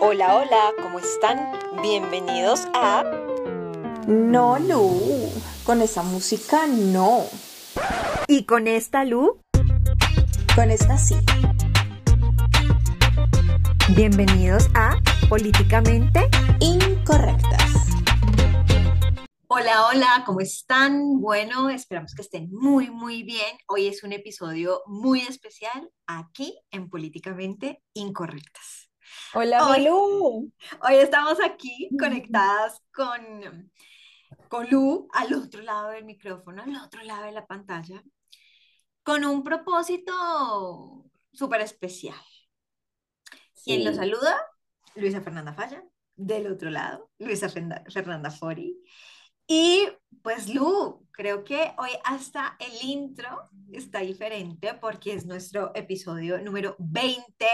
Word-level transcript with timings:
Hola, 0.00 0.36
hola, 0.36 0.72
¿cómo 0.82 0.98
están? 0.98 1.38
Bienvenidos 1.80 2.66
a... 2.74 3.04
No, 4.06 4.58
Lu, 4.58 5.30
con 5.64 5.82
esa 5.82 6.02
música 6.02 6.66
no. 6.66 7.24
¿Y 8.26 8.44
con 8.44 8.66
esta 8.66 9.04
Lu? 9.04 9.40
Con 10.54 10.70
esta 10.70 10.98
sí. 10.98 11.16
Bienvenidos 13.96 14.68
a 14.74 14.96
Políticamente 15.28 16.28
Incorrectas. 16.60 17.72
Hola, 19.46 19.86
hola, 19.86 20.22
¿cómo 20.26 20.40
están? 20.40 21.20
Bueno, 21.20 21.70
esperamos 21.70 22.14
que 22.14 22.22
estén 22.22 22.48
muy, 22.50 22.90
muy 22.90 23.22
bien. 23.22 23.56
Hoy 23.68 23.86
es 23.86 24.02
un 24.02 24.12
episodio 24.12 24.82
muy 24.86 25.20
especial 25.20 25.90
aquí 26.06 26.58
en 26.70 26.90
Políticamente 26.90 27.82
Incorrectas. 27.94 28.83
Hola, 29.34 29.66
Hoy- 29.68 29.84
Lu. 29.84 30.52
Hoy 30.82 30.94
estamos 30.96 31.38
aquí 31.42 31.88
conectadas 31.98 32.80
con, 32.92 33.70
con 34.48 34.68
Lu 34.70 35.08
al 35.12 35.34
otro 35.34 35.62
lado 35.62 35.90
del 35.90 36.04
micrófono, 36.04 36.62
al 36.62 36.76
otro 36.76 37.02
lado 37.02 37.24
de 37.24 37.32
la 37.32 37.46
pantalla, 37.46 38.02
con 39.02 39.24
un 39.24 39.42
propósito 39.42 41.04
súper 41.32 41.62
especial. 41.62 42.18
Quien 43.64 43.84
lo 43.84 43.90
Sí. 43.90 43.96
saluda, 43.96 44.36
Luisa 44.94 45.20
Fernanda 45.20 45.52
Falla, 45.54 45.82
del 46.16 46.46
otro 46.52 46.70
lado, 46.70 47.10
Luisa 47.18 47.48
Fernanda, 47.48 47.82
Fernanda 47.90 48.30
Fori. 48.30 48.76
Y 49.46 49.86
pues 50.22 50.48
Lu, 50.48 51.06
creo 51.10 51.44
que 51.44 51.74
hoy 51.78 51.90
hasta 52.04 52.56
el 52.60 52.72
intro 52.88 53.42
está 53.72 53.98
diferente 54.00 54.74
porque 54.74 55.12
es 55.14 55.26
nuestro 55.26 55.72
episodio 55.74 56.38
número 56.40 56.76
20 56.78 57.46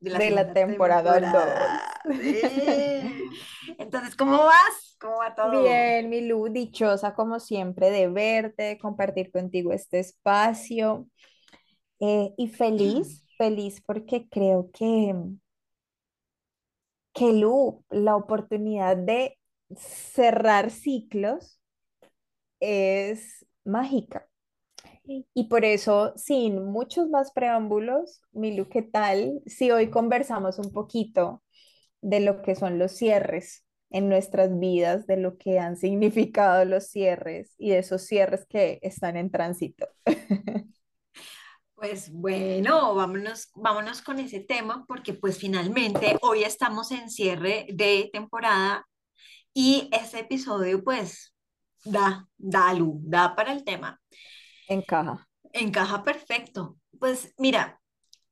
de 0.00 0.10
la, 0.10 0.18
De 0.18 0.30
la 0.30 0.44
segunda 0.44 0.54
temporada 0.54 1.12
temporada. 1.12 1.30
dos. 1.30 1.82
Sí. 2.20 3.30
Entonces, 3.78 4.16
¿cómo 4.16 4.44
vas? 4.44 4.96
¿Cómo 5.00 5.18
va 5.18 5.34
todo? 5.34 5.50
Bien, 5.62 6.08
mi 6.10 6.22
Lu, 6.22 6.48
dichosa 6.50 7.14
como 7.14 7.40
siempre 7.40 7.90
de 7.90 8.08
verte, 8.08 8.62
de 8.64 8.78
compartir 8.78 9.30
contigo 9.32 9.72
este 9.72 10.00
espacio 10.00 11.08
eh, 12.00 12.34
y 12.36 12.48
feliz, 12.48 13.26
feliz 13.38 13.82
porque 13.86 14.28
creo 14.28 14.70
que, 14.72 15.14
que 17.14 17.32
Lu, 17.32 17.84
la 17.90 18.16
oportunidad 18.16 18.96
de 18.96 19.38
cerrar 19.76 20.70
ciclos 20.70 21.60
es 22.60 23.46
mágica. 23.64 24.29
Y 25.04 25.48
por 25.48 25.64
eso, 25.64 26.12
sin 26.16 26.64
muchos 26.64 27.08
más 27.08 27.32
preámbulos, 27.32 28.22
Milu, 28.32 28.68
¿qué 28.68 28.82
tal 28.82 29.42
si 29.46 29.70
hoy 29.70 29.90
conversamos 29.90 30.58
un 30.58 30.72
poquito 30.72 31.42
de 32.00 32.20
lo 32.20 32.42
que 32.42 32.54
son 32.54 32.78
los 32.78 32.92
cierres 32.92 33.64
en 33.90 34.08
nuestras 34.08 34.58
vidas, 34.58 35.06
de 35.06 35.16
lo 35.16 35.36
que 35.36 35.58
han 35.58 35.76
significado 35.76 36.64
los 36.64 36.86
cierres 36.88 37.54
y 37.58 37.70
de 37.70 37.78
esos 37.78 38.02
cierres 38.02 38.46
que 38.48 38.78
están 38.82 39.16
en 39.16 39.30
tránsito? 39.30 39.88
Pues 41.74 42.12
bueno, 42.12 42.94
vámonos, 42.94 43.48
vámonos 43.54 44.02
con 44.02 44.18
ese 44.18 44.40
tema 44.40 44.84
porque 44.86 45.14
pues 45.14 45.38
finalmente 45.38 46.18
hoy 46.20 46.42
estamos 46.42 46.90
en 46.90 47.08
cierre 47.08 47.66
de 47.72 48.10
temporada 48.12 48.86
y 49.54 49.88
este 49.92 50.20
episodio 50.20 50.84
pues 50.84 51.34
da, 51.84 52.28
da 52.36 52.74
luz, 52.74 52.96
da 53.04 53.34
para 53.34 53.52
el 53.52 53.64
tema. 53.64 53.98
Encaja. 54.70 55.28
Encaja 55.52 56.04
perfecto. 56.04 56.78
Pues 56.98 57.34
mira, 57.36 57.80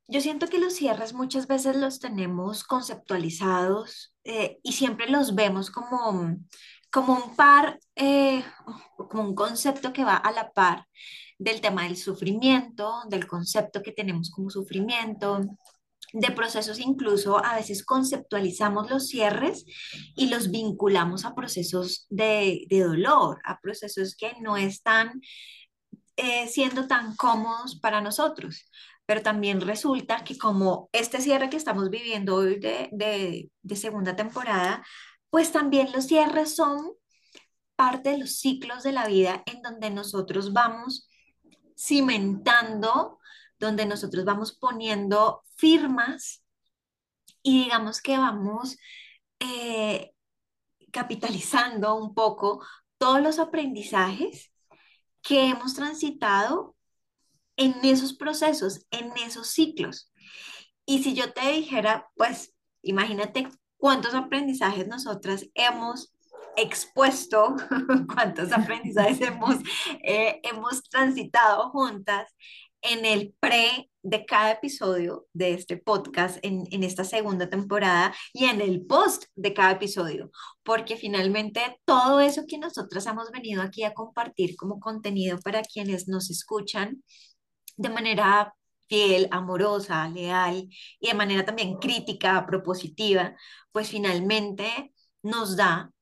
yo 0.06 0.20
siento 0.20 0.47
que 0.47 0.61
los 0.61 0.75
cierres 0.75 1.12
muchas 1.12 1.48
veces 1.48 1.77
los 1.77 1.98
tenemos 1.98 2.62
conceptualizados 2.62 4.14
eh, 4.25 4.59
y 4.62 4.72
siempre 4.72 5.11
los 5.11 5.34
vemos 5.34 5.70
como, 5.70 6.36
como 6.92 7.14
un 7.14 7.34
par, 7.34 7.81
eh, 7.97 8.44
como 9.10 9.25
un 9.25 9.34
concepto 9.34 9.93
que 9.93 10.04
va 10.04 10.16
a 10.16 10.31
la 10.31 10.53
par 10.53 10.87
del 11.38 11.60
tema 11.60 11.82
del 11.84 11.97
sufrimiento, 11.97 13.03
del 13.09 13.27
concepto 13.27 13.82
que 13.82 13.93
tenemos 13.93 14.31
como 14.31 14.48
sufrimiento, 14.48 15.41
de 16.12 16.31
procesos 16.31 16.78
incluso 16.78 17.44
a 17.44 17.56
veces 17.56 17.84
conceptualizamos 17.84 18.88
los 18.88 19.09
cierres 19.09 19.65
y 20.16 20.28
los 20.28 20.50
vinculamos 20.50 21.25
a 21.25 21.34
procesos 21.34 22.06
de, 22.09 22.65
de 22.69 22.81
dolor, 22.81 23.41
a 23.44 23.59
procesos 23.60 24.16
que 24.16 24.32
no 24.41 24.56
están 24.56 25.21
eh, 26.19 26.49
siendo 26.49 26.89
tan 26.89 27.15
cómodos 27.15 27.79
para 27.79 28.01
nosotros. 28.01 28.69
Pero 29.06 29.23
también 29.23 29.61
resulta 29.61 30.25
que 30.25 30.37
como 30.37 30.91
este 30.93 31.21
cierre 31.21 31.49
que 31.49 31.56
estamos 31.56 31.91
viviendo 31.91 32.34
hoy 32.34 32.59
de, 32.59 32.89
de, 33.62 33.77
segunda 33.77 34.17
temporada, 34.17 34.84
pues 35.31 35.53
también 35.53 35.93
los 35.93 36.07
cierres 36.07 36.57
son 36.57 36.93
parte 37.77 38.11
de 38.11 38.19
los 38.19 38.39
ciclos 38.41 38.83
de 38.83 38.91
la 38.93 39.07
vida 39.07 39.45
en 39.47 39.62
donde 39.62 39.91
nosotros 39.91 40.53
vamos 40.53 41.09
cimentando, 41.77 43.21
donde 43.61 43.87
nosotros 43.87 44.25
vamos 44.25 44.59
poniendo 44.59 45.45
firmas 45.55 46.43
y 47.43 47.62
digamos 47.65 48.03
que 48.03 48.19
vamos 48.19 48.77
eh, 49.39 50.12
capitalizando 50.91 51.95
un 51.95 52.12
poco 52.12 52.67
todos 52.99 53.23
los 53.23 53.39
aprendizajes 53.39 54.53
que 55.28 55.47
hemos 55.47 55.75
transitado 55.75 56.75
en 57.59 57.75
esos 57.83 58.15
procesos, 58.15 58.87
en 58.91 59.12
esos 59.27 59.49
ciclos. 59.49 60.11
Y 60.87 61.03
si 61.03 61.12
yo 61.12 61.34
te 61.34 61.47
dijera, 61.53 62.09
pues 62.16 62.55
imagínate 62.81 63.47
cuántos 63.77 64.15
aprendizajes 64.15 64.89
nosotras 64.89 65.44
hemos 65.55 66.15
expuesto, 66.56 67.56
cuántos 68.15 68.53
aprendizajes 68.53 69.21
hemos, 69.21 69.56
eh, 70.03 70.41
hemos 70.44 70.83
transitado 70.84 71.69
juntas 71.72 72.34
en 72.83 73.05
el 73.05 73.34
pre 73.41 73.91
de 74.03 74.25
cada 74.25 74.53
episodio 74.53 75.27
de 75.33 75.55
este 75.55 75.77
podcast 75.77 76.39
en, 76.43 76.65
en, 76.71 76.83
esta 76.83 77.05
segunda 77.05 77.50
temporada 77.50 78.15
y 78.33 78.44
en 78.47 78.61
el 78.61 78.87
post 78.87 79.25
de 79.34 79.53
cada 79.53 79.72
episodio, 79.72 80.31
porque 80.62 80.97
finalmente 80.97 81.81
todo 81.84 82.21
eso 82.21 82.44
que 82.47 82.59
nosotras 82.59 83.06
hemos 83.06 83.31
venido 83.31 83.62
aquí 83.62 83.84
a 83.84 83.94
compartir 83.94 84.56
como 84.56 84.81
contenido 84.81 85.39
para 85.41 85.62
quienes 85.62 86.09
nos 86.09 86.31
escuchan 86.31 87.03
de 87.77 87.89
manera 87.91 88.55
fiel, 88.89 89.28
amorosa, 89.31 90.09
leal 90.09 90.69
y 91.00 91.09
de 91.09 91.15
manera 91.15 91.45
también 91.45 91.77
crítica, 91.78 92.45
propositiva, 92.47 93.37
pues 93.72 93.91
finalmente 93.91 94.93
nos 95.22 95.56
da 95.56 95.93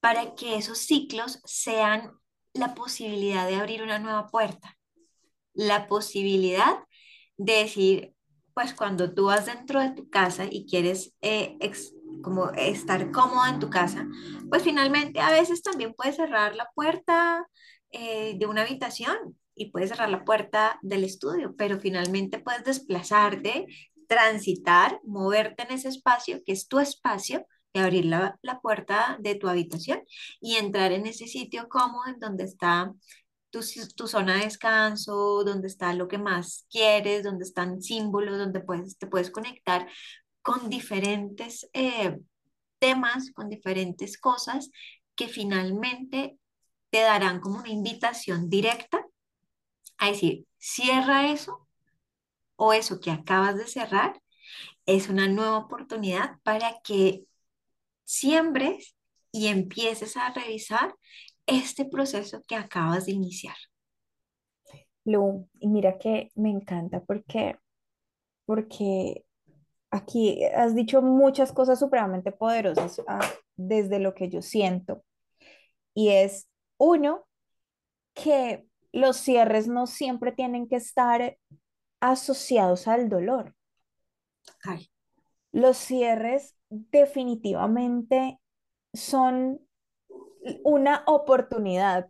para 0.00 0.34
que 0.34 0.56
esos 0.56 0.78
ciclos 0.78 1.40
sean 1.44 2.12
la 2.52 2.74
posibilidad 2.74 3.46
de 3.46 3.56
abrir 3.56 3.82
una 3.82 3.98
nueva 3.98 4.26
puerta, 4.28 4.76
la 5.54 5.86
posibilidad 5.86 6.76
de 7.36 7.52
decir, 7.54 8.14
pues 8.54 8.72
cuando 8.74 9.12
tú 9.12 9.26
vas 9.26 9.46
dentro 9.46 9.80
de 9.80 9.90
tu 9.90 10.08
casa 10.08 10.46
y 10.50 10.66
quieres 10.66 11.14
eh, 11.22 11.58
como 12.22 12.50
estar 12.50 13.10
cómoda 13.10 13.50
en 13.50 13.60
tu 13.60 13.70
casa, 13.70 14.06
pues 14.48 14.62
finalmente 14.62 15.20
a 15.20 15.30
veces 15.30 15.62
también 15.62 15.94
puedes 15.94 16.16
cerrar 16.16 16.54
la 16.54 16.68
puerta 16.74 17.46
eh, 17.90 18.34
de 18.38 18.46
una 18.46 18.62
habitación 18.62 19.16
y 19.54 19.70
puedes 19.70 19.90
cerrar 19.90 20.10
la 20.10 20.24
puerta 20.24 20.78
del 20.82 21.04
estudio, 21.04 21.54
pero 21.56 21.78
finalmente 21.78 22.38
puedes 22.38 22.64
desplazarte, 22.64 23.66
transitar, 24.08 25.00
moverte 25.04 25.64
en 25.64 25.72
ese 25.72 25.88
espacio 25.88 26.42
que 26.44 26.52
es 26.52 26.68
tu 26.68 26.78
espacio 26.78 27.46
y 27.72 27.80
abrir 27.80 28.04
la, 28.04 28.38
la, 28.42 28.60
puerta 28.60 29.16
de 29.20 29.34
tu 29.34 29.48
habitación 29.48 30.02
y 30.40 30.56
entrar 30.56 30.92
en 30.92 31.06
ese 31.06 31.26
sitio 31.26 31.68
cómodo 31.68 32.06
en 32.06 32.20
donde 32.20 32.44
está 32.44 32.92
tu, 33.96 34.08
zona 34.08 34.34
de 34.34 34.44
descanso, 34.44 35.44
donde 35.44 35.68
está 35.68 35.92
lo 35.94 36.08
que 36.08 36.18
más 36.18 36.66
quieres, 36.70 37.22
donde 37.24 37.44
están 37.44 37.82
símbolos, 37.82 38.38
donde 38.38 38.60
puedes, 38.60 38.98
te 38.98 39.06
puedes 39.06 39.30
conectar 39.30 39.88
con 40.42 40.68
diferentes 40.68 41.68
eh, 41.72 42.18
temas, 42.78 43.32
con 43.32 43.48
diferentes 43.48 44.18
cosas 44.18 44.70
que 45.14 45.28
finalmente 45.28 46.38
te 46.90 47.00
darán 47.00 47.40
como 47.40 47.58
una 47.58 47.70
invitación 47.70 48.48
directa 48.50 49.04
a 49.98 50.08
decir, 50.08 50.46
cierra 50.58 51.30
eso 51.30 51.66
o 52.56 52.72
eso 52.72 53.00
que 53.00 53.10
acabas 53.10 53.56
de 53.56 53.66
cerrar 53.66 54.20
es 54.86 55.08
una 55.08 55.28
nueva 55.28 55.58
oportunidad 55.58 56.38
para 56.42 56.80
que 56.82 57.24
siembres 58.04 58.94
y 59.32 59.48
empieces 59.48 60.16
a 60.16 60.30
revisar 60.32 60.94
este 61.46 61.84
proceso 61.84 62.42
que 62.46 62.56
acabas 62.56 63.06
de 63.06 63.12
iniciar. 63.12 63.56
Lu, 65.04 65.48
y 65.60 65.68
mira 65.68 65.98
que 65.98 66.30
me 66.34 66.50
encanta 66.50 67.00
porque, 67.04 67.58
porque 68.46 69.24
aquí 69.90 70.42
has 70.44 70.74
dicho 70.74 71.02
muchas 71.02 71.52
cosas 71.52 71.78
supremamente 71.78 72.32
poderosas 72.32 73.02
ah, 73.06 73.20
desde 73.56 73.98
lo 73.98 74.14
que 74.14 74.28
yo 74.28 74.40
siento. 74.42 75.04
Y 75.92 76.08
es, 76.08 76.48
uno, 76.78 77.26
que 78.14 78.66
los 78.92 79.16
cierres 79.16 79.68
no 79.68 79.86
siempre 79.86 80.32
tienen 80.32 80.68
que 80.68 80.76
estar 80.76 81.36
asociados 82.00 82.88
al 82.88 83.08
dolor. 83.08 83.54
Ay. 84.64 84.90
Los 85.52 85.76
cierres 85.76 86.56
definitivamente 86.68 88.40
son 88.92 89.60
una 90.62 91.02
oportunidad. 91.06 92.08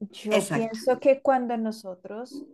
Yo 0.00 0.32
Exacto. 0.32 0.54
pienso 0.56 1.00
que 1.00 1.22
cuando 1.22 1.56
nosotros 1.56 2.44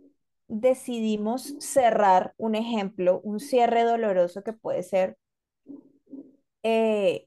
decidimos 0.49 1.55
cerrar 1.59 2.35
un 2.37 2.55
ejemplo, 2.55 3.21
un 3.23 3.41
cierre 3.41 3.83
doloroso 3.85 4.43
que 4.43 4.53
puede 4.53 4.83
ser, 4.83 5.17
eh, 6.63 7.27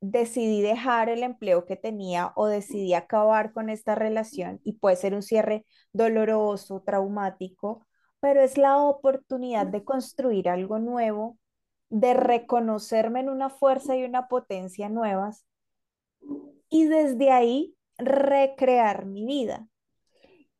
decidí 0.00 0.62
dejar 0.62 1.08
el 1.08 1.22
empleo 1.22 1.66
que 1.66 1.76
tenía 1.76 2.32
o 2.36 2.46
decidí 2.46 2.94
acabar 2.94 3.52
con 3.52 3.68
esta 3.68 3.94
relación 3.94 4.60
y 4.64 4.74
puede 4.74 4.96
ser 4.96 5.14
un 5.14 5.22
cierre 5.22 5.66
doloroso, 5.92 6.82
traumático, 6.82 7.86
pero 8.20 8.40
es 8.42 8.56
la 8.58 8.78
oportunidad 8.78 9.66
de 9.66 9.84
construir 9.84 10.48
algo 10.48 10.78
nuevo, 10.78 11.38
de 11.90 12.14
reconocerme 12.14 13.20
en 13.20 13.28
una 13.28 13.50
fuerza 13.50 13.96
y 13.96 14.04
una 14.04 14.28
potencia 14.28 14.88
nuevas 14.88 15.44
y 16.70 16.86
desde 16.86 17.30
ahí 17.32 17.76
recrear 17.98 19.06
mi 19.06 19.26
vida. 19.26 19.68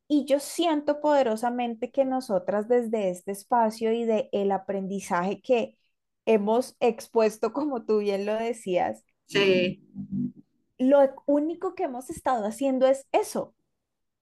Y 0.09 0.25
yo 0.25 0.41
siento 0.41 1.01
poderosamente 1.01 1.91
que 1.93 2.05
nosotras 2.05 2.69
desde 2.69 3.11
este 3.11 3.33
espacio 3.33 3.93
y 3.93 4.05
de 4.05 4.29
el 4.33 4.51
aprendizaje 4.53 5.41
que 5.41 5.79
hemos 6.27 6.77
expuesto, 6.81 7.53
como 7.53 7.85
tú 7.85 7.99
bien 7.99 8.27
lo 8.27 8.35
decías, 8.35 9.05
Sí, 9.27 9.81
lo 10.79 10.99
único 11.27 11.75
que 11.75 11.85
hemos 11.85 12.11
estado 12.11 12.45
haciendo 12.47 12.87
es 12.87 13.07
eso, 13.13 13.55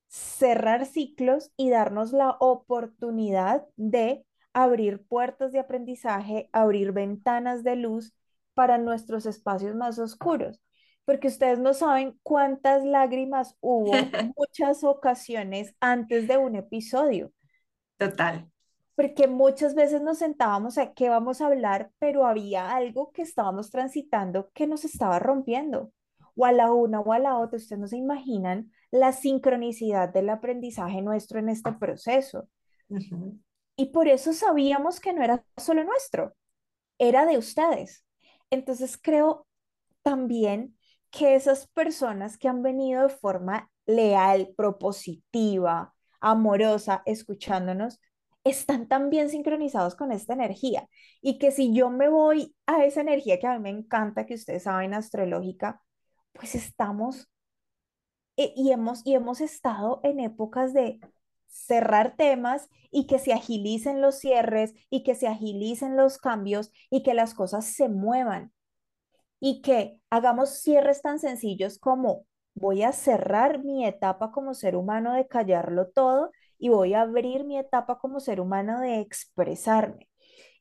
cerrar 0.08 0.86
ciclos 0.86 1.52
y 1.56 1.70
darnos 1.70 2.12
la 2.12 2.32
oportunidad 2.40 3.66
de 3.76 4.26
abrir 4.54 5.04
puertas 5.06 5.52
de 5.52 5.60
aprendizaje, 5.60 6.50
abrir 6.52 6.92
ventanas 6.92 7.64
de 7.64 7.76
luz 7.76 8.14
para 8.54 8.78
nuestros 8.78 9.26
espacios 9.26 9.76
más 9.76 9.98
oscuros. 9.98 10.60
Porque 11.08 11.28
ustedes 11.28 11.58
no 11.58 11.72
saben 11.72 12.20
cuántas 12.22 12.84
lágrimas 12.84 13.56
hubo 13.62 13.92
muchas 14.36 14.84
ocasiones 14.84 15.74
antes 15.80 16.28
de 16.28 16.36
un 16.36 16.54
episodio. 16.54 17.32
total. 17.96 18.52
Porque 18.94 19.26
muchas 19.26 19.74
veces 19.74 20.02
nos 20.02 20.18
sentábamos 20.18 20.76
a 20.76 20.92
qué 20.92 21.08
vamos 21.08 21.40
a 21.40 21.46
hablar, 21.46 21.90
pero 21.98 22.26
había 22.26 22.76
algo 22.76 23.10
que 23.10 23.22
estábamos 23.22 23.70
transitando 23.70 24.50
que 24.52 24.66
nos 24.66 24.84
estaba 24.84 25.18
rompiendo. 25.18 25.94
O 26.36 26.44
a 26.44 26.52
la 26.52 26.72
una 26.72 27.00
o 27.00 27.10
a 27.14 27.18
la 27.18 27.38
otra, 27.38 27.56
ustedes 27.56 27.80
no 27.80 27.88
se 27.88 27.96
imaginan 27.96 28.70
la 28.90 29.12
sincronicidad 29.12 30.10
del 30.10 30.28
aprendizaje 30.28 31.00
nuestro 31.00 31.38
en 31.38 31.48
este 31.48 31.72
proceso. 31.72 32.50
Ujú. 32.90 33.40
Y 33.76 33.86
por 33.92 34.08
eso 34.08 34.34
sabíamos 34.34 35.00
que 35.00 35.14
no 35.14 35.24
era 35.24 35.42
solo 35.56 35.84
nuestro, 35.84 36.36
era 36.98 37.24
de 37.24 37.38
ustedes. 37.38 38.04
Entonces 38.50 38.98
creo 39.00 39.46
también 40.02 40.77
que 41.10 41.34
esas 41.34 41.68
personas 41.68 42.38
que 42.38 42.48
han 42.48 42.62
venido 42.62 43.02
de 43.02 43.08
forma 43.08 43.70
leal, 43.86 44.52
propositiva, 44.56 45.94
amorosa, 46.20 47.02
escuchándonos, 47.06 48.00
están 48.44 48.88
también 48.88 49.30
sincronizados 49.30 49.94
con 49.94 50.12
esta 50.12 50.34
energía. 50.34 50.88
Y 51.20 51.38
que 51.38 51.50
si 51.50 51.74
yo 51.74 51.90
me 51.90 52.08
voy 52.08 52.54
a 52.66 52.84
esa 52.84 53.00
energía 53.00 53.38
que 53.38 53.46
a 53.46 53.54
mí 53.54 53.60
me 53.60 53.70
encanta, 53.70 54.26
que 54.26 54.34
ustedes 54.34 54.64
saben, 54.64 54.94
astrológica, 54.94 55.82
pues 56.32 56.54
estamos 56.54 57.28
eh, 58.36 58.52
y 58.56 58.72
hemos, 58.72 59.04
y 59.04 59.14
hemos 59.14 59.40
estado 59.40 60.00
en 60.04 60.20
épocas 60.20 60.72
de 60.72 61.00
cerrar 61.48 62.16
temas 62.16 62.68
y 62.90 63.06
que 63.06 63.18
se 63.18 63.32
agilicen 63.32 64.00
los 64.00 64.18
cierres 64.18 64.74
y 64.90 65.02
que 65.02 65.14
se 65.14 65.26
agilicen 65.28 65.96
los 65.96 66.18
cambios 66.18 66.70
y 66.90 67.02
que 67.02 67.14
las 67.14 67.34
cosas 67.34 67.66
se 67.66 67.88
muevan 67.88 68.52
y 69.40 69.62
que 69.62 70.00
hagamos 70.10 70.60
cierres 70.60 71.02
tan 71.02 71.18
sencillos 71.18 71.78
como 71.78 72.26
voy 72.54 72.82
a 72.82 72.92
cerrar 72.92 73.64
mi 73.64 73.86
etapa 73.86 74.32
como 74.32 74.54
ser 74.54 74.76
humano 74.76 75.14
de 75.14 75.28
callarlo 75.28 75.88
todo 75.88 76.30
y 76.58 76.70
voy 76.70 76.94
a 76.94 77.02
abrir 77.02 77.44
mi 77.44 77.58
etapa 77.58 77.98
como 77.98 78.20
ser 78.20 78.40
humano 78.40 78.80
de 78.80 79.00
expresarme. 79.00 80.08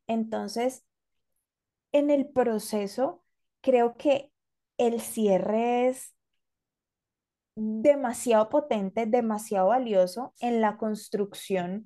Entonces, 0.06 0.86
en 1.92 2.12
el 2.12 2.28
proceso, 2.28 3.24
creo 3.62 3.98
que 3.98 4.32
el 4.78 5.02
cierre 5.02 5.88
es 5.88 6.16
demasiado 7.56 8.50
potente, 8.50 9.08
demasiado 9.08 9.70
valioso 9.70 10.34
en 10.40 10.62
la 10.62 10.78
construcción 10.78 11.86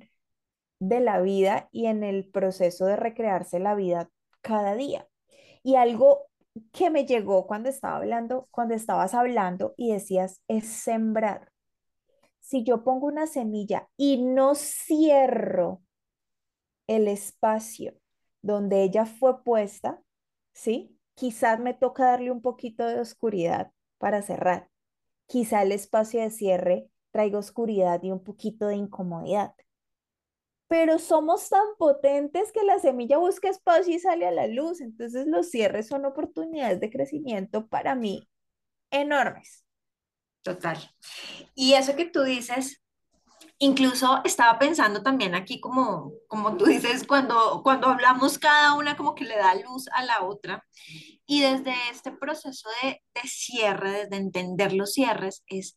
de 0.79 0.99
la 0.99 1.21
vida 1.21 1.69
y 1.71 1.85
en 1.85 2.03
el 2.03 2.27
proceso 2.29 2.85
de 2.85 2.97
recrearse 2.97 3.59
la 3.59 3.75
vida 3.75 4.09
cada 4.41 4.75
día. 4.75 5.07
Y 5.63 5.75
algo 5.75 6.30
que 6.74 6.89
me 6.89 7.06
llegó 7.06 7.48
cuando 7.48 7.69
estaba 7.69 7.98
hablando, 7.98 8.48
cuando 8.51 8.74
estabas 8.74 9.13
hablando 9.13 9.74
y 9.77 9.92
decías, 9.94 10.42
es 10.48 10.68
sembrar. 10.68 11.51
Si 12.39 12.63
yo 12.63 12.83
pongo 12.83 13.07
una 13.07 13.27
semilla 13.27 13.89
y 13.98 14.21
no 14.21 14.56
cierro 14.56 15.81
el 16.88 17.07
espacio 17.07 17.94
donde 18.42 18.83
ella 18.83 19.06
fue 19.06 19.44
puesta, 19.44 20.01
¿sí? 20.53 20.98
Quizás 21.15 21.59
me 21.59 21.74
toca 21.74 22.06
darle 22.06 22.31
un 22.31 22.42
poquito 22.42 22.86
de 22.86 23.00
oscuridad 23.00 23.71
para 23.98 24.21
cerrar. 24.21 24.69
Quizá 25.27 25.62
el 25.63 25.71
espacio 25.71 26.21
de 26.21 26.31
cierre 26.31 26.89
traiga 27.12 27.39
oscuridad 27.39 28.01
y 28.03 28.12
un 28.12 28.24
poquito 28.24 28.68
de 28.68 28.75
incomodidad. 28.75 29.53
Pero 30.71 31.00
somos 31.00 31.50
tan 31.50 31.75
potentes 31.77 32.53
que 32.53 32.63
la 32.63 32.79
semilla 32.79 33.18
busca 33.18 33.50
espacio 33.50 33.94
y 33.94 34.00
sale 34.00 34.25
a 34.25 34.31
la 34.31 34.47
luz. 34.47 34.79
Entonces 34.79 35.27
los 35.27 35.50
cierres 35.50 35.89
son 35.89 36.06
oportunidades 36.06 36.79
de 36.79 36.89
crecimiento 36.89 37.68
para 37.68 37.94
mí 37.94 38.29
enormes. 38.89 39.65
Total. 40.44 40.77
Y 41.56 41.73
eso 41.73 41.97
que 41.97 42.06
tú 42.06 42.23
dices, 42.23 42.81
incluso 43.57 44.21
estaba 44.23 44.57
pensando 44.59 45.03
también 45.03 45.35
aquí 45.35 45.59
como, 45.59 46.13
como 46.29 46.56
tú 46.56 46.63
dices, 46.63 47.06
cuando, 47.06 47.59
cuando 47.63 47.88
hablamos 47.88 48.39
cada 48.39 48.75
una 48.75 48.95
como 48.95 49.13
que 49.13 49.25
le 49.25 49.35
da 49.35 49.53
luz 49.56 49.89
a 49.91 50.06
la 50.06 50.24
otra. 50.24 50.65
Y 51.25 51.41
desde 51.41 51.74
este 51.91 52.13
proceso 52.13 52.69
de, 52.81 53.03
de 53.13 53.27
cierre, 53.27 53.91
desde 53.91 54.15
entender 54.15 54.71
los 54.71 54.94
cierres, 54.94 55.44
es 55.47 55.75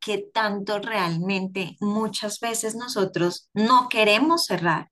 que 0.00 0.18
tanto 0.32 0.78
realmente 0.80 1.76
muchas 1.80 2.40
veces 2.40 2.74
nosotros 2.74 3.50
no 3.54 3.88
queremos 3.88 4.46
cerrar. 4.46 4.90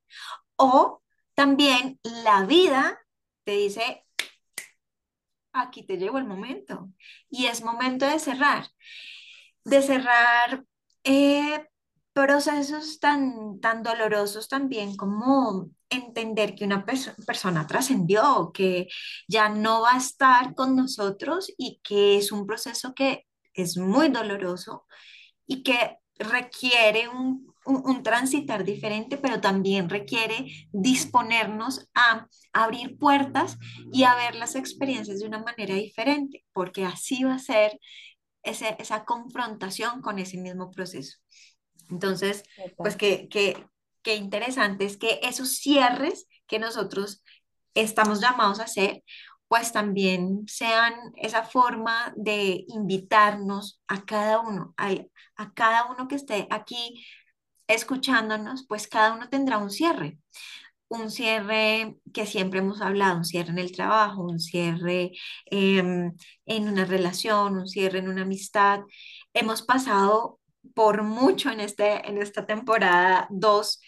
O 0.56 1.02
también 1.34 2.00
la 2.04 2.44
vida 2.44 2.98
te 3.44 3.52
dice, 3.52 4.04
aquí 5.52 5.82
te 5.84 5.96
llegó 5.96 6.18
el 6.18 6.24
momento 6.24 6.90
y 7.30 7.46
es 7.46 7.62
momento 7.62 8.06
de 8.06 8.18
cerrar 8.18 8.66
de 9.64 9.82
cerrar 9.82 10.64
eh, 11.04 11.68
procesos 12.14 13.00
tan, 13.00 13.60
tan 13.60 13.82
dolorosos 13.82 14.48
también 14.48 14.96
como 14.96 15.70
entender 15.90 16.54
que 16.56 16.64
una 16.64 16.86
perso- 16.86 17.14
persona 17.26 17.66
trascendió, 17.66 18.50
que 18.54 18.88
ya 19.28 19.50
no 19.50 19.82
va 19.82 19.94
a 19.94 19.98
estar 19.98 20.54
con 20.54 20.76
nosotros 20.76 21.52
y 21.58 21.80
que 21.84 22.18
es 22.18 22.32
un 22.32 22.46
proceso 22.46 22.94
que 22.94 23.27
es 23.62 23.76
muy 23.76 24.08
doloroso 24.08 24.86
y 25.46 25.62
que 25.62 25.98
requiere 26.18 27.08
un, 27.08 27.54
un, 27.66 27.82
un 27.86 28.02
transitar 28.02 28.64
diferente, 28.64 29.18
pero 29.18 29.40
también 29.40 29.88
requiere 29.88 30.46
disponernos 30.72 31.88
a 31.94 32.26
abrir 32.52 32.98
puertas 32.98 33.58
y 33.92 34.04
a 34.04 34.14
ver 34.16 34.34
las 34.36 34.56
experiencias 34.56 35.20
de 35.20 35.26
una 35.26 35.40
manera 35.42 35.74
diferente, 35.74 36.44
porque 36.52 36.84
así 36.84 37.24
va 37.24 37.34
a 37.34 37.38
ser 37.38 37.78
ese- 38.42 38.76
esa 38.78 39.04
confrontación 39.04 40.02
con 40.02 40.18
ese 40.18 40.38
mismo 40.38 40.70
proceso. 40.70 41.18
Entonces, 41.90 42.44
pues 42.80 42.96
qué, 42.96 43.28
qué, 43.30 43.66
qué 44.02 44.16
interesante 44.16 44.84
es 44.84 44.96
que 44.96 45.20
esos 45.22 45.50
cierres 45.58 46.26
que 46.46 46.58
nosotros 46.58 47.22
estamos 47.74 48.20
llamados 48.20 48.60
a 48.60 48.64
hacer, 48.64 49.02
pues 49.48 49.72
también 49.72 50.44
sean 50.46 50.94
esa 51.16 51.42
forma 51.44 52.12
de 52.16 52.64
invitarnos 52.68 53.80
a 53.88 54.04
cada 54.04 54.40
uno, 54.40 54.74
a, 54.76 55.52
cada 55.54 55.86
uno 55.86 56.06
que 56.08 56.16
esté 56.16 56.46
aquí 56.50 57.04
escuchándonos, 57.66 58.66
pues 58.66 58.86
cada 58.88 59.14
uno 59.14 59.28
tendrá 59.28 59.58
un 59.58 59.70
cierre 59.70 60.18
un 60.90 61.10
cierre 61.10 61.96
que 62.14 62.26
siempre 62.26 62.60
hemos 62.60 62.80
hablado, 62.80 63.18
un 63.18 63.24
cierre 63.24 63.50
en 63.50 63.58
el 63.58 63.72
trabajo, 63.72 64.22
un 64.22 64.40
cierre 64.40 65.12
em, 65.46 66.14
en 66.46 66.68
una 66.68 66.84
relación, 66.86 67.58
un 67.58 67.68
cierre 67.68 67.98
en 67.98 68.08
una 68.08 68.22
amistad. 68.22 68.80
Hemos 69.34 69.62
pasado 69.62 70.40
por 70.74 71.02
mucho 71.02 71.50
en, 71.50 71.60
este, 71.60 72.08
en 72.08 72.18
esta 72.22 72.46
temporada 72.46 73.26
2 73.30 73.80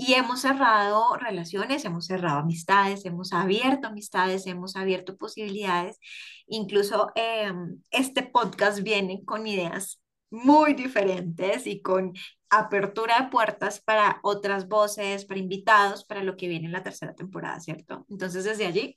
y 0.00 0.14
hemos 0.14 0.42
cerrado 0.42 1.16
relaciones, 1.16 1.84
hemos 1.84 2.06
cerrado 2.06 2.38
amistades, 2.38 3.04
hemos 3.04 3.32
abierto 3.32 3.88
amistades, 3.88 4.46
hemos 4.46 4.76
abierto 4.76 5.16
posibilidades. 5.16 5.98
Incluso 6.46 7.10
em, 7.16 7.82
este 7.90 8.22
podcast 8.22 8.80
viene 8.82 9.24
con 9.24 9.46
ideas 9.48 10.00
muy 10.30 10.74
diferentes 10.74 11.66
y 11.66 11.82
con 11.82 12.14
apertura 12.48 13.22
de 13.22 13.28
puertas 13.28 13.80
para 13.80 14.20
otras 14.22 14.68
voces, 14.68 15.24
para 15.24 15.40
invitados, 15.40 16.04
para 16.04 16.22
lo 16.22 16.36
que 16.36 16.46
viene 16.46 16.66
en 16.66 16.72
la 16.72 16.84
tercera 16.84 17.14
temporada, 17.14 17.58
¿cierto? 17.58 18.06
Entonces, 18.08 18.44
desde 18.44 18.66
allí, 18.66 18.94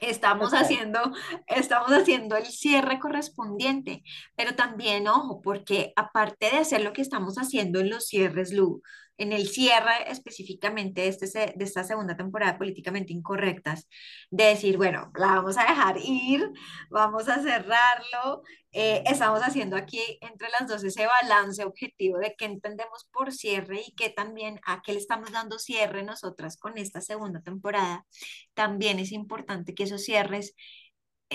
Estamos 0.00 0.52
haciendo, 0.52 1.00
estamos 1.48 1.90
haciendo 1.90 2.36
el 2.36 2.46
cierre 2.46 3.00
correspondiente, 3.00 4.04
pero 4.36 4.54
también, 4.54 5.08
ojo, 5.08 5.40
porque 5.40 5.92
aparte 5.96 6.50
de 6.50 6.58
hacer 6.58 6.82
lo 6.82 6.92
que 6.92 7.02
estamos 7.02 7.36
haciendo 7.36 7.80
en 7.80 7.90
los 7.90 8.06
cierres, 8.06 8.52
Lu, 8.52 8.80
en 9.18 9.32
el 9.32 9.48
cierre 9.48 10.10
específicamente 10.10 11.02
de, 11.02 11.08
este, 11.08 11.26
de 11.54 11.64
esta 11.64 11.84
segunda 11.84 12.16
temporada 12.16 12.56
Políticamente 12.56 13.12
Incorrectas, 13.12 13.88
de 14.30 14.44
decir, 14.44 14.76
bueno, 14.76 15.10
la 15.16 15.26
vamos 15.34 15.58
a 15.58 15.62
dejar 15.62 15.98
ir, 15.98 16.50
vamos 16.90 17.28
a 17.28 17.42
cerrarlo, 17.42 18.42
eh, 18.72 19.02
estamos 19.06 19.40
haciendo 19.40 19.76
aquí 19.76 20.00
entre 20.20 20.48
las 20.50 20.68
dos 20.68 20.84
ese 20.84 21.06
balance 21.06 21.64
objetivo 21.64 22.18
de 22.18 22.34
qué 22.36 22.44
entendemos 22.44 23.08
por 23.12 23.32
cierre 23.32 23.82
y 23.86 23.94
qué 23.94 24.10
también 24.10 24.60
a 24.66 24.82
qué 24.82 24.92
le 24.92 24.98
estamos 24.98 25.32
dando 25.32 25.58
cierre 25.58 26.02
nosotras 26.02 26.56
con 26.56 26.78
esta 26.78 27.00
segunda 27.00 27.40
temporada 27.40 28.06
también 28.54 28.98
es 28.98 29.12
importante 29.12 29.74
que 29.74 29.84
esos 29.84 30.04
cierres 30.04 30.54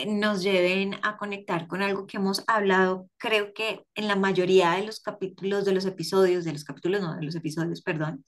nos 0.07 0.41
lleven 0.41 0.95
a 1.03 1.17
conectar 1.17 1.67
con 1.67 1.81
algo 1.81 2.07
que 2.07 2.17
hemos 2.17 2.43
hablado, 2.47 3.09
creo 3.17 3.53
que 3.53 3.83
en 3.95 4.07
la 4.07 4.15
mayoría 4.15 4.71
de 4.71 4.85
los 4.85 4.99
capítulos, 4.99 5.65
de 5.65 5.73
los 5.73 5.85
episodios, 5.85 6.45
de 6.45 6.53
los 6.53 6.63
capítulos, 6.63 7.01
no, 7.01 7.15
de 7.15 7.23
los 7.23 7.35
episodios, 7.35 7.81
perdón. 7.81 8.25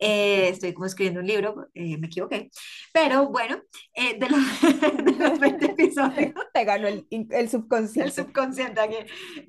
Eh, 0.00 0.48
estoy 0.48 0.72
como 0.74 0.86
escribiendo 0.86 1.20
un 1.20 1.26
libro, 1.26 1.68
eh, 1.74 1.96
me 1.98 2.08
equivoqué, 2.08 2.50
pero 2.92 3.28
bueno, 3.28 3.60
eh, 3.94 4.18
de 4.18 4.28
los, 4.28 4.40
de 5.04 5.12
los 5.12 5.38
20 5.38 5.66
episodios. 5.66 6.32
Te 6.52 6.64
ganó 6.64 6.88
el, 6.88 7.06
el 7.10 7.26
El 7.30 7.48
subconsciente. 7.48 8.10
subconsciente 8.10 8.80
aquí, 8.80 8.96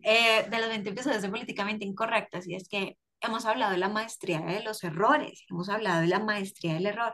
eh, 0.03 0.45
de 0.49 0.59
los 0.59 0.69
20 0.69 0.89
episodios 0.89 1.21
de 1.21 1.29
Políticamente 1.29 1.85
Incorrectas, 1.85 2.47
y 2.47 2.55
es 2.55 2.67
que 2.67 2.97
hemos 3.25 3.45
hablado 3.45 3.71
de 3.71 3.77
la 3.77 3.89
maestría 3.89 4.39
de 4.41 4.63
los 4.63 4.83
errores, 4.83 5.43
hemos 5.49 5.69
hablado 5.69 6.01
de 6.01 6.07
la 6.07 6.19
maestría 6.19 6.73
del 6.73 6.85
error, 6.87 7.13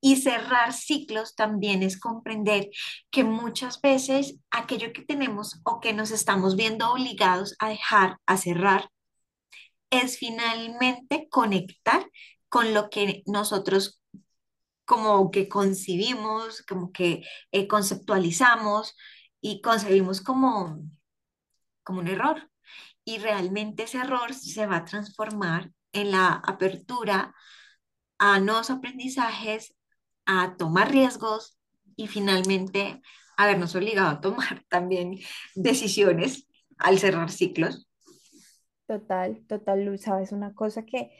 y 0.00 0.16
cerrar 0.16 0.72
ciclos 0.72 1.34
también 1.34 1.82
es 1.82 1.98
comprender 1.98 2.70
que 3.10 3.24
muchas 3.24 3.80
veces 3.80 4.36
aquello 4.50 4.92
que 4.92 5.02
tenemos 5.02 5.60
o 5.64 5.80
que 5.80 5.92
nos 5.92 6.10
estamos 6.10 6.56
viendo 6.56 6.90
obligados 6.92 7.56
a 7.58 7.68
dejar, 7.68 8.18
a 8.26 8.36
cerrar, 8.36 8.90
es 9.90 10.18
finalmente 10.18 11.28
conectar 11.30 12.06
con 12.48 12.74
lo 12.74 12.90
que 12.90 13.22
nosotros 13.26 14.02
como 14.84 15.30
que 15.30 15.48
concibimos, 15.48 16.62
como 16.62 16.92
que 16.92 17.22
eh, 17.52 17.68
conceptualizamos 17.68 18.96
y 19.40 19.60
concebimos 19.62 20.20
como 20.20 20.80
como 21.90 22.00
un 22.00 22.08
error. 22.08 22.49
Y 23.10 23.18
realmente 23.18 23.84
ese 23.84 23.98
error 23.98 24.32
se 24.34 24.66
va 24.66 24.76
a 24.76 24.84
transformar 24.84 25.72
en 25.92 26.12
la 26.12 26.28
apertura 26.34 27.34
a 28.18 28.38
nuevos 28.40 28.70
aprendizajes, 28.70 29.74
a 30.26 30.56
tomar 30.56 30.92
riesgos 30.92 31.58
y 31.96 32.06
finalmente 32.06 33.02
a 33.36 33.46
vernos 33.46 33.74
obligado 33.74 34.10
a 34.10 34.20
tomar 34.20 34.64
también 34.68 35.18
decisiones 35.56 36.46
al 36.78 36.98
cerrar 37.00 37.30
ciclos. 37.30 37.88
Total, 38.86 39.40
total, 39.46 39.84
Luz, 39.84 40.02
sabes 40.02 40.32
una 40.32 40.54
cosa 40.54 40.84
que 40.84 41.10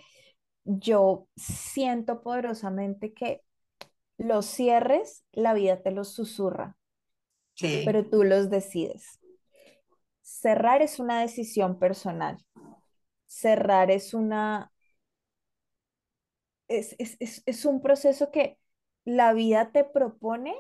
yo 0.65 1.29
siento 1.37 2.23
poderosamente 2.23 3.15
que 3.15 3.43
los 4.19 4.47
cierres, 4.47 5.25
la 5.33 5.55
vida 5.55 5.83
te 5.83 5.93
los 5.93 6.15
susurra, 6.15 6.77
Sí, 7.55 7.69
pero 7.85 8.07
tú 8.09 8.25
los 8.25 8.51
decides. 8.51 9.20
Cerrar 10.31 10.81
es 10.83 10.99
una 10.99 11.21
decisión 11.21 11.79
personal. 11.79 12.39
Cerrar 13.27 13.91
es 13.91 14.15
una, 14.15 14.73
es, 16.69 16.95
es, 16.99 17.17
es, 17.21 17.43
es 17.47 17.65
un 17.65 17.83
proceso 17.83 18.31
que 18.31 18.59
la 19.05 19.33
vida 19.33 19.73
te 19.73 19.85
propone 19.85 20.55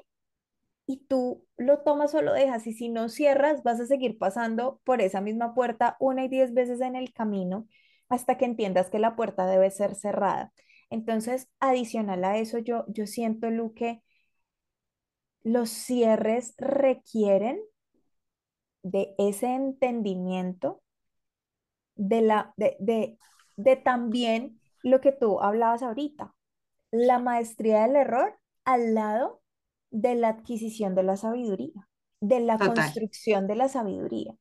y 0.86 0.98
tú 1.08 1.46
lo 1.56 1.80
tomas 1.80 2.14
o 2.14 2.22
lo 2.22 2.32
dejas. 2.34 2.66
Y 2.66 2.72
si 2.74 2.88
no 2.88 3.08
cierras, 3.08 3.62
vas 3.62 3.80
a 3.80 3.86
seguir 3.86 4.18
pasando 4.18 4.80
por 4.84 5.00
esa 5.02 5.20
misma 5.20 5.54
puerta 5.54 5.96
una 6.00 6.24
y 6.24 6.28
diez 6.28 6.54
veces 6.54 6.80
en 6.80 6.96
el 6.96 7.12
camino 7.12 7.68
hasta 8.08 8.38
que 8.38 8.46
entiendas 8.46 8.90
que 8.90 8.98
la 9.00 9.16
puerta 9.16 9.46
debe 9.46 9.70
ser 9.70 9.94
cerrada. 9.96 10.52
Entonces, 10.90 11.48
adicional 11.60 12.24
a 12.24 12.38
eso, 12.38 12.58
yo, 12.58 12.84
yo 12.88 13.06
siento, 13.06 13.50
Lu, 13.50 13.74
que 13.74 14.02
los 15.42 15.68
cierres 15.70 16.54
requieren 16.58 17.60
de 18.82 19.14
ese 19.18 19.46
entendimiento 19.54 20.82
de 21.96 22.22
la, 22.22 22.52
de, 22.56 22.76
de, 22.80 23.18
de 23.56 23.76
también 23.76 24.60
lo 24.82 25.00
que 25.00 25.12
tú 25.12 25.40
hablabas 25.40 25.82
ahorita, 25.82 26.34
la 26.90 27.18
maestría 27.18 27.82
del 27.82 27.96
error 27.96 28.38
al 28.64 28.94
lado 28.94 29.42
de 29.90 30.14
la 30.14 30.28
adquisición 30.30 30.94
de 30.94 31.02
la 31.02 31.16
sabiduría, 31.16 31.88
de 32.20 32.40
la 32.40 32.58
total. 32.58 32.74
construcción 32.74 33.46
de 33.46 33.56
la 33.56 33.68
sabiduría. 33.68 34.34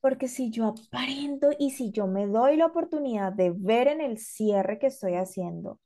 Porque 0.00 0.28
si 0.28 0.50
yo 0.52 0.66
aprendo 0.66 1.50
y 1.58 1.72
si 1.72 1.90
yo 1.90 2.06
me 2.06 2.26
doy 2.28 2.56
la 2.56 2.66
oportunidad 2.66 3.32
de 3.32 3.50
ver 3.50 3.88
en 3.88 4.00
el 4.00 4.18
cierre 4.18 4.78
que 4.78 4.86
estoy 4.86 5.14
haciendo 5.16 5.80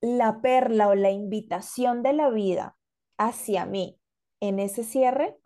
la 0.00 0.40
perla 0.40 0.88
o 0.88 0.94
la 0.94 1.10
invitación 1.10 2.02
de 2.04 2.12
la 2.12 2.30
vida 2.30 2.76
hacia 3.18 3.66
mí 3.66 3.98
en 4.48 4.58
ese 4.58 4.84
cierre, 4.84 5.36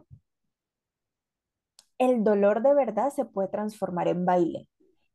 el 1.98 2.24
dolor 2.24 2.62
de 2.62 2.74
verdad 2.74 3.10
se 3.10 3.24
puede 3.24 3.48
transformar 3.48 4.08
en 4.08 4.24
baile. 4.24 4.68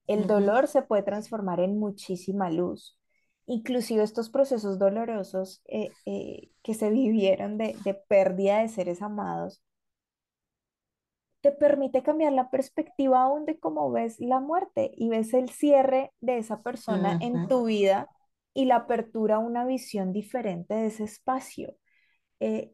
El 0.08 0.28
dolor 0.28 0.68
se 0.68 0.82
puede 0.82 1.04
transformar 1.04 1.60
en 1.60 1.80
muchísima 1.80 2.50
luz. 2.50 3.00
Inclusive 3.46 4.04
estos 4.04 4.30
procesos 4.30 4.80
dolorosos 4.80 5.62
eh, 5.68 5.90
eh, 6.06 6.50
que 6.62 6.74
se 6.74 6.90
vivieron 6.90 7.58
de, 7.58 7.76
de 7.84 7.94
pérdida 7.94 8.60
de 8.60 8.70
seres 8.70 9.02
amados, 9.02 9.62
te 11.42 11.52
permite 11.52 12.04
cambiar 12.04 12.32
la 12.32 12.50
perspectiva 12.50 13.22
aún 13.24 13.46
de 13.46 13.60
cómo 13.60 13.92
ves 13.92 14.18
la 14.20 14.40
muerte 14.40 14.92
y 14.96 15.10
ves 15.10 15.34
el 15.34 15.50
cierre 15.50 16.14
de 16.22 16.38
esa 16.38 16.64
persona 16.64 17.18
en 17.22 17.50
tu 17.50 17.66
vida 17.66 18.10
y 18.54 18.66
la 18.66 18.78
apertura 18.78 19.36
a 19.36 19.40
una 19.40 19.66
visión 19.66 20.14
diferente 20.14 20.74
de 20.74 20.86
ese 20.86 21.04
espacio. 21.04 21.76
Eh, 22.40 22.74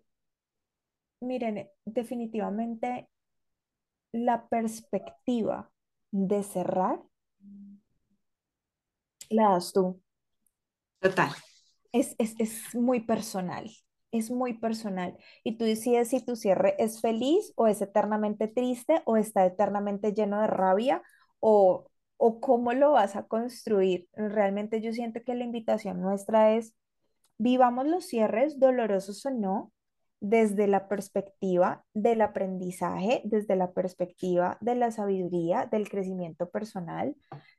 miren, 1.22 1.70
definitivamente 1.86 3.10
la 4.12 4.48
perspectiva 4.48 5.72
de 6.12 6.44
cerrar 6.44 7.02
la 9.30 9.52
das 9.52 9.72
tú. 9.74 10.02
Total. 11.00 11.30
Es, 11.92 12.16
es, 12.18 12.36
es 12.40 12.76
muy 12.76 13.02
personal, 13.02 13.70
es 14.12 14.32
muy 14.32 14.54
personal. 14.54 15.18
Y 15.44 15.58
tú 15.58 15.66
decides 15.66 16.10
si 16.10 16.24
tu 16.24 16.36
cierre 16.36 16.76
es 16.80 17.02
feliz 17.02 17.54
o 17.56 17.68
es 17.68 17.82
eternamente 17.82 18.48
triste 18.48 19.02
o 19.06 19.18
está 19.18 19.46
eternamente 19.46 20.14
lleno 20.14 20.42
de 20.42 20.48
rabia 20.48 21.02
o, 21.40 21.90
o 22.18 22.42
cómo 22.42 22.74
lo 22.74 22.92
vas 22.92 23.16
a 23.16 23.28
construir. 23.28 24.08
Realmente 24.14 24.82
yo 24.82 24.94
siento 24.94 25.22
que 25.24 25.36
la 25.36 25.44
invitación 25.44 26.02
nuestra 26.02 26.56
es 26.56 26.76
vivamos 27.38 27.88
los 27.88 28.06
cierres, 28.06 28.60
dolorosos 28.60 29.26
o 29.26 29.32
no, 29.32 29.72
desde 30.22 30.68
la 30.68 30.88
perspectiva 30.88 31.86
del 31.94 32.22
aprendizaje, 32.22 33.22
desde 33.24 33.56
la 33.56 33.72
perspectiva 33.72 34.58
de 34.62 34.76
la 34.76 34.92
sabiduría, 34.92 35.68
del 35.72 35.90
crecimiento 35.90 36.50
personal, 36.50 37.16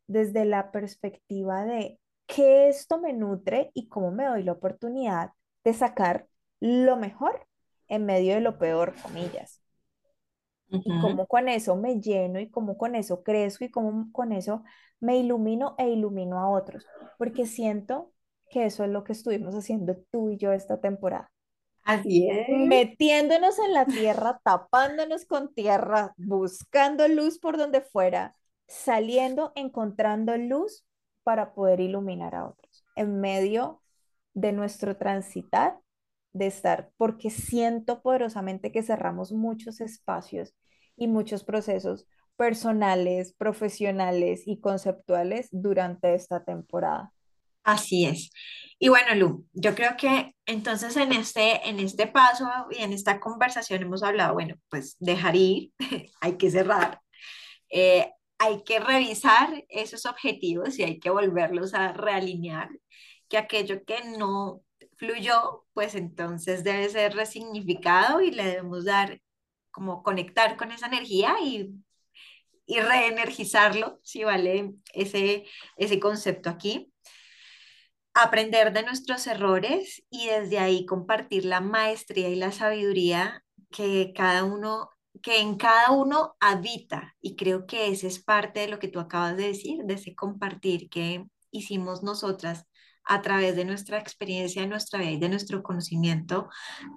desde 0.06 0.44
la 0.44 0.70
perspectiva 0.70 1.64
de 1.64 1.98
qué 2.26 2.68
esto 2.68 3.00
me 3.00 3.12
nutre 3.12 3.70
y 3.74 3.88
cómo 3.88 4.10
me 4.10 4.26
doy 4.26 4.42
la 4.42 4.52
oportunidad 4.52 5.30
de 5.64 5.74
sacar 5.74 6.26
lo 6.60 6.96
mejor 6.96 7.46
en 7.88 8.06
medio 8.06 8.34
de 8.34 8.40
lo 8.40 8.58
peor, 8.58 8.94
comillas. 9.02 9.62
Y 10.72 11.00
cómo 11.00 11.26
con 11.26 11.48
eso 11.48 11.74
me 11.74 12.00
lleno 12.00 12.38
y 12.38 12.48
cómo 12.48 12.78
con 12.78 12.94
eso 12.94 13.24
crezco 13.24 13.64
y 13.64 13.70
cómo 13.72 14.12
con 14.12 14.30
eso 14.30 14.62
me 15.00 15.16
ilumino 15.16 15.74
e 15.78 15.88
ilumino 15.88 16.38
a 16.38 16.48
otros, 16.48 16.86
porque 17.18 17.44
siento 17.46 18.12
que 18.50 18.66
eso 18.66 18.84
es 18.84 18.90
lo 18.90 19.02
que 19.02 19.12
estuvimos 19.12 19.56
haciendo 19.56 19.96
tú 20.12 20.30
y 20.30 20.36
yo 20.36 20.52
esta 20.52 20.80
temporada 20.80 21.32
Así 21.84 22.28
es. 22.28 22.46
metiéndonos 22.48 23.58
en 23.58 23.74
la 23.74 23.86
tierra, 23.86 24.40
tapándonos 24.44 25.24
con 25.24 25.52
tierra, 25.54 26.14
buscando 26.16 27.08
luz 27.08 27.38
por 27.38 27.56
donde 27.56 27.80
fuera, 27.80 28.36
saliendo, 28.66 29.52
encontrando 29.56 30.36
luz 30.36 30.84
para 31.22 31.52
poder 31.52 31.80
iluminar 31.80 32.34
a 32.34 32.46
otros 32.48 32.84
en 32.96 33.20
medio 33.20 33.82
de 34.34 34.52
nuestro 34.52 34.96
transitar, 34.96 35.78
de 36.32 36.46
estar, 36.46 36.90
porque 36.96 37.30
siento 37.30 38.02
poderosamente 38.02 38.72
que 38.72 38.82
cerramos 38.82 39.32
muchos 39.32 39.80
espacios 39.80 40.54
y 40.96 41.08
muchos 41.08 41.44
procesos 41.44 42.06
personales, 42.36 43.34
profesionales 43.34 44.42
y 44.46 44.60
conceptuales 44.60 45.48
durante 45.50 46.14
esta 46.14 46.44
temporada. 46.44 47.12
Así 47.64 48.06
es. 48.06 48.30
Y 48.78 48.88
bueno, 48.88 49.14
Lu, 49.14 49.46
yo 49.52 49.74
creo 49.74 49.96
que 49.96 50.34
entonces 50.46 50.96
en 50.96 51.12
este, 51.12 51.68
en 51.68 51.78
este 51.80 52.06
paso 52.06 52.48
y 52.70 52.82
en 52.82 52.92
esta 52.92 53.20
conversación 53.20 53.82
hemos 53.82 54.02
hablado, 54.02 54.32
bueno, 54.34 54.54
pues 54.70 54.96
dejar 54.98 55.36
ir, 55.36 55.72
hay 56.20 56.36
que 56.38 56.50
cerrar, 56.50 57.00
eh, 57.70 58.10
hay 58.38 58.64
que 58.64 58.80
revisar 58.80 59.64
esos 59.68 60.06
objetivos 60.06 60.78
y 60.78 60.84
hay 60.84 60.98
que 60.98 61.10
volverlos 61.10 61.74
a 61.74 61.92
realinear, 61.92 62.70
que 63.28 63.38
aquello 63.38 63.84
que 63.84 64.02
no 64.18 64.62
fluyó, 64.96 65.66
pues 65.74 65.94
entonces 65.94 66.64
debe 66.64 66.88
ser 66.88 67.14
resignificado 67.14 68.20
y 68.22 68.30
le 68.30 68.44
debemos 68.44 68.84
dar 68.86 69.20
como 69.70 70.02
conectar 70.02 70.56
con 70.56 70.72
esa 70.72 70.86
energía 70.86 71.36
y, 71.42 71.70
y 72.66 72.80
reenergizarlo, 72.80 74.00
si 74.02 74.24
vale 74.24 74.72
ese, 74.94 75.44
ese 75.76 76.00
concepto 76.00 76.50
aquí. 76.50 76.89
Aprender 78.14 78.72
de 78.72 78.82
nuestros 78.82 79.26
errores 79.26 80.02
y 80.10 80.26
desde 80.26 80.58
ahí 80.58 80.84
compartir 80.84 81.44
la 81.44 81.60
maestría 81.60 82.28
y 82.28 82.36
la 82.36 82.52
sabiduría 82.52 83.44
que 83.70 84.12
cada 84.14 84.44
uno 84.44 84.90
que 85.22 85.40
en 85.40 85.56
cada 85.56 85.90
uno 85.90 86.36
habita 86.40 87.16
y 87.20 87.36
creo 87.36 87.66
que 87.66 87.88
ese 87.88 88.06
es 88.06 88.22
parte 88.22 88.60
de 88.60 88.68
lo 88.68 88.78
que 88.78 88.88
tú 88.88 89.00
acabas 89.00 89.36
de 89.36 89.48
decir, 89.48 89.84
de 89.84 89.94
ese 89.94 90.14
compartir 90.14 90.88
que 90.88 91.26
hicimos 91.50 92.02
nosotras 92.02 92.66
a 93.04 93.22
través 93.22 93.56
de 93.56 93.64
nuestra 93.64 93.98
experiencia, 93.98 94.62
de 94.62 94.68
nuestra 94.68 95.00
vida 95.00 95.10
y 95.10 95.18
de 95.18 95.28
nuestro 95.28 95.62
conocimiento 95.62 96.48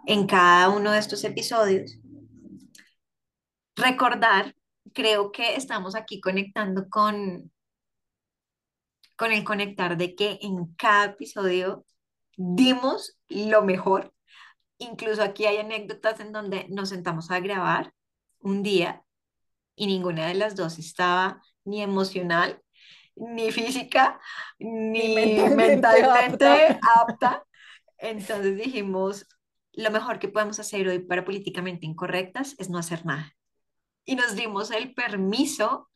en 0.05 0.27
cada 0.27 0.69
uno 0.69 0.91
de 0.91 0.99
estos 0.99 1.23
episodios. 1.23 1.97
Recordar, 3.75 4.55
creo 4.93 5.31
que 5.31 5.55
estamos 5.55 5.95
aquí 5.95 6.21
conectando 6.21 6.87
con, 6.89 7.51
con 9.15 9.31
el 9.31 9.43
conectar 9.43 9.97
de 9.97 10.15
que 10.15 10.39
en 10.41 10.73
cada 10.75 11.05
episodio 11.05 11.85
dimos 12.37 13.17
lo 13.29 13.63
mejor. 13.63 14.13
Incluso 14.77 15.21
aquí 15.21 15.45
hay 15.45 15.57
anécdotas 15.57 16.19
en 16.19 16.31
donde 16.31 16.67
nos 16.69 16.89
sentamos 16.89 17.31
a 17.31 17.39
grabar 17.39 17.93
un 18.39 18.63
día 18.63 19.03
y 19.75 19.87
ninguna 19.87 20.27
de 20.27 20.33
las 20.33 20.55
dos 20.55 20.79
estaba 20.79 21.41
ni 21.63 21.81
emocional 21.81 22.63
ni 23.15 23.51
física, 23.51 24.19
ni, 24.59 25.15
mentalmente, 25.55 26.79
apta. 26.97 27.45
Entonces 27.97 28.57
dijimos, 28.57 29.27
lo 29.73 29.91
mejor 29.91 30.19
que 30.19 30.27
podemos 30.27 30.59
hacer 30.59 30.87
hoy 30.87 30.99
para 30.99 31.25
políticamente 31.25 31.85
incorrectas 31.85 32.55
es 32.57 32.69
no 32.69 32.77
hacer 32.77 33.05
nada. 33.05 33.35
Y 34.05 34.15
nos 34.15 34.35
dimos 34.35 34.71
el 34.71 34.93
permiso 34.93 35.89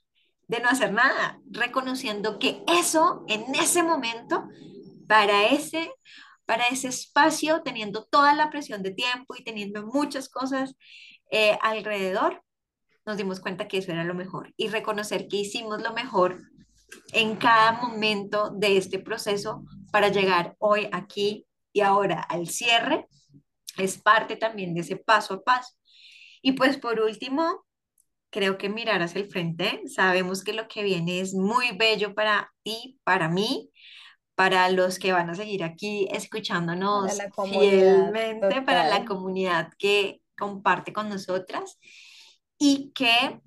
de 0.48 0.60
no 0.60 0.70
hacer 0.70 0.94
nada, 0.94 1.40
reconociendo 1.50 2.40
que 2.40 2.64
eso 2.68 3.26
en 3.28 3.44
ese 3.56 3.84
momento, 3.84 4.48
para 5.08 5.48
ese, 5.48 5.92
para 6.46 6.68
ese 6.68 6.88
espacio, 6.88 7.62
teniendo 7.64 8.06
toda 8.06 8.34
la 8.34 8.50
presión 8.50 8.82
de 8.82 8.92
tiempo 8.92 9.36
y 9.36 9.44
teniendo 9.44 9.86
muchas 9.86 10.30
cosas 10.30 10.76
eh, 11.32 11.58
alrededor, 11.62 12.42
nos 13.06 13.18
dimos 13.18 13.40
cuenta 13.40 13.68
que 13.68 13.78
eso 13.78 13.92
era 13.92 14.04
lo 14.04 14.14
mejor 14.14 14.54
y 14.58 14.68
reconocer 14.68 15.28
que 15.28 15.38
hicimos 15.38 15.82
lo 15.82 15.94
mejor 15.94 16.42
en 17.14 17.36
cada 17.36 17.74
momento 17.74 18.50
de 18.50 18.78
este 18.78 19.00
proceso 19.00 19.64
para 19.92 20.10
llegar 20.10 20.56
hoy 20.60 20.90
aquí 20.92 21.46
y 21.74 21.82
ahora 21.82 22.22
al 22.22 22.48
cierre. 22.48 23.08
Es 23.78 23.98
parte 23.98 24.36
también 24.36 24.74
de 24.74 24.82
ese 24.82 24.98
paso 24.98 25.36
a 25.36 25.44
paso. 25.44 25.76
Y 26.42 26.54
pues 26.54 26.78
por 26.78 27.00
último, 27.00 27.66
creo 28.30 28.58
que 28.58 28.70
mirar 28.70 29.02
hacia 29.02 29.22
el 29.22 29.30
frente. 29.30 29.82
Sabemos 29.88 30.44
que 30.44 30.54
lo 30.54 30.68
que 30.68 30.84
viene 30.84 31.20
es 31.20 31.34
muy 31.34 31.76
bello 31.78 32.14
para 32.14 32.52
ti, 32.64 33.00
para 33.04 33.30
mí, 33.30 33.72
para 34.36 34.70
los 34.70 35.00
que 35.00 35.14
van 35.14 35.30
a 35.30 35.36
seguir 35.36 35.64
aquí 35.64 36.08
escuchándonos 36.12 37.18
fielmente, 37.50 38.62
para 38.62 38.88
la 38.88 39.06
comunidad 39.06 39.72
que 39.80 40.22
comparte 40.38 40.94
con 40.94 41.10
nosotras 41.10 41.80
y 42.60 42.92
que 42.94 43.42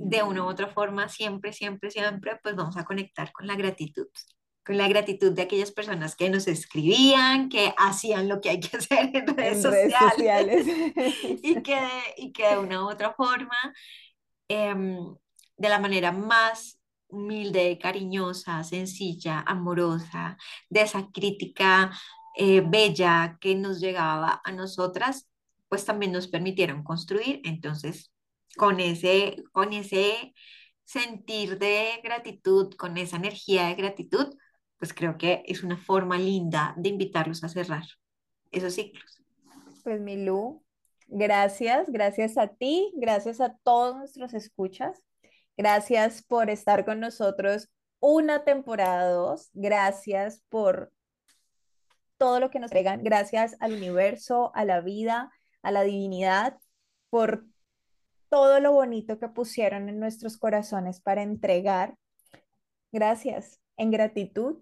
de 0.00 0.22
una 0.22 0.44
u 0.44 0.48
otra 0.48 0.68
forma, 0.68 1.08
siempre, 1.08 1.52
siempre, 1.52 1.90
siempre, 1.90 2.38
pues 2.42 2.56
vamos 2.56 2.76
a 2.76 2.84
conectar 2.84 3.32
con 3.32 3.46
la 3.46 3.54
gratitud, 3.54 4.06
con 4.64 4.78
la 4.78 4.88
gratitud 4.88 5.32
de 5.32 5.42
aquellas 5.42 5.72
personas 5.72 6.16
que 6.16 6.30
nos 6.30 6.48
escribían, 6.48 7.48
que 7.48 7.74
hacían 7.76 8.28
lo 8.28 8.40
que 8.40 8.50
hay 8.50 8.60
que 8.60 8.76
hacer 8.76 9.10
en 9.12 9.26
redes, 9.26 9.62
sociales, 9.62 10.66
y, 11.42 11.54
que, 11.62 11.78
y 12.16 12.32
que 12.32 12.48
de 12.48 12.58
una 12.58 12.84
u 12.84 12.88
otra 12.88 13.12
forma, 13.12 13.58
em, 14.50 15.14
de 15.56 15.68
la 15.68 15.78
manera 15.78 16.12
más 16.12 16.80
humilde, 17.08 17.78
cariñosa, 17.80 18.64
sencilla, 18.64 19.40
amorosa, 19.46 20.36
de 20.68 20.82
esa 20.82 21.08
crítica 21.12 21.92
eh, 22.36 22.60
bella 22.60 23.38
que 23.40 23.54
nos 23.54 23.80
llegaba 23.80 24.40
a 24.44 24.52
nosotras, 24.52 25.28
pues 25.68 25.84
también 25.84 26.12
nos 26.12 26.28
permitieron 26.28 26.82
construir. 26.82 27.40
Entonces, 27.44 28.12
con 28.56 28.80
ese, 28.80 29.36
con 29.52 29.72
ese 29.72 30.34
sentir 30.84 31.58
de 31.58 32.00
gratitud, 32.02 32.74
con 32.74 32.96
esa 32.98 33.16
energía 33.16 33.68
de 33.68 33.74
gratitud, 33.76 34.34
pues 34.78 34.92
creo 34.92 35.16
que 35.16 35.44
es 35.46 35.62
una 35.62 35.76
forma 35.76 36.18
linda 36.18 36.74
de 36.76 36.88
invitarlos 36.88 37.44
a 37.44 37.48
cerrar 37.48 37.84
esos 38.50 38.74
ciclos. 38.74 39.22
Pues 39.84 40.00
Milú, 40.00 40.64
gracias, 41.10 41.90
gracias 41.90 42.38
a 42.38 42.48
ti, 42.48 42.92
gracias 42.96 43.40
a 43.40 43.56
todos 43.62 43.96
nuestros 43.96 44.34
escuchas, 44.34 45.02
gracias 45.56 46.22
por 46.22 46.50
estar 46.50 46.84
con 46.84 47.00
nosotros 47.00 47.70
una 48.00 48.44
temporada 48.44 49.10
dos, 49.10 49.50
gracias 49.52 50.42
por 50.48 50.92
todo 52.16 52.40
lo 52.40 52.50
que 52.50 52.60
nos 52.60 52.70
traigan, 52.70 53.02
gracias 53.02 53.56
al 53.60 53.74
universo, 53.74 54.52
a 54.54 54.64
la 54.64 54.80
vida, 54.80 55.30
a 55.62 55.70
la 55.70 55.82
divinidad, 55.82 56.58
por 57.10 57.44
todo 58.30 58.60
lo 58.60 58.72
bonito 58.72 59.18
que 59.18 59.28
pusieron 59.28 59.88
en 59.88 59.98
nuestros 59.98 60.38
corazones 60.38 61.00
para 61.00 61.22
entregar. 61.22 61.96
Gracias. 62.92 63.60
En 63.76 63.90
gratitud. 63.90 64.58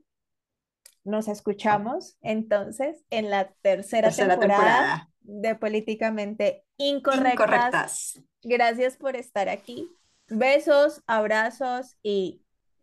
Nos 1.05 1.29
escuchamos 1.29 2.17
entonces 2.21 3.05
en 3.11 3.31
la 3.31 3.53
tercera, 3.63 4.11
temporada, 4.11 5.09
de 5.29 5.55
Políticamente 5.55 6.65
Incorrectas. 6.79 7.33
Incorrectas. 7.33 8.23
Gracias 8.43 8.97
por 8.97 9.15
estar 9.15 9.49
aquí. 9.49 9.87
Besos, 10.29 11.03
abrazos 11.07 11.97
y 12.03 12.43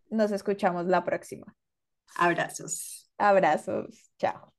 nos 0.09 0.31
escuchamos 0.31 0.85
la 0.85 1.03
próxima. 1.03 1.55
Abrazos. 2.15 3.09
Abrazos. 3.17 4.11
Chao. 4.19 4.53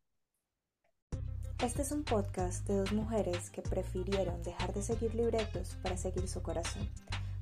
Este 1.63 1.83
es 1.83 1.93
un 1.93 2.05
podcast 2.05 2.67
de 2.67 2.77
dos 2.77 2.93
mujeres 2.93 3.51
que 3.51 3.63
prefirieron 3.63 4.43
dejar 4.43 4.75
de 4.75 4.83
seguir 4.83 5.15
libretos 5.15 5.77
para 5.83 5.97
seguir 5.97 6.29
su 6.29 6.43
corazón. 6.43 6.91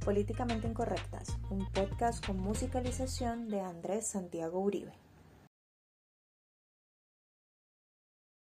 Políticamente 0.04 0.68
Incorrectas, 0.68 1.37
un 1.50 1.66
podcast 1.72 2.24
con 2.24 2.37
musicalización 2.37 3.48
de 3.48 3.61
Andrés 3.61 4.09
Santiago 4.09 4.61
Uribe. 4.61 5.03